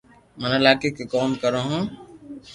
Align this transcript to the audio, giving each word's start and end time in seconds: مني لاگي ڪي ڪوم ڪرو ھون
مني 0.39 0.59
لاگي 0.65 0.89
ڪي 0.95 1.03
ڪوم 1.13 1.29
ڪرو 1.41 1.61
ھون 1.67 1.81